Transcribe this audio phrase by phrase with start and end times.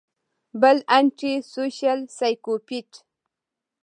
[0.61, 2.91] بل انټي سوشل سايکوپېت